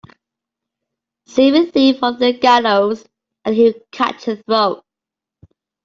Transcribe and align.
Save 1.27 1.53
a 1.53 1.65
thief 1.71 1.99
from 1.99 2.17
the 2.17 2.33
gallows 2.33 3.05
and 3.45 3.53
he 3.53 3.65
will 3.65 3.79
cut 3.91 4.25
your 4.25 4.37
throat. 4.37 4.83